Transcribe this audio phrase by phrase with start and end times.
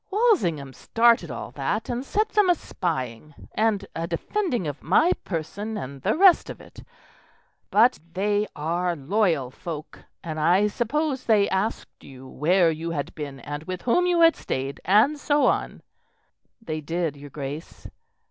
[0.09, 5.77] Walsingham started all that and set them a spying and a defending of my person
[5.77, 6.81] and the rest of it;
[7.69, 13.41] but they are loyal folk, and I suppose they asked you where you had been
[13.41, 15.83] and with whom you had stayed, and so on?"
[16.59, 17.85] "They did, your Grace."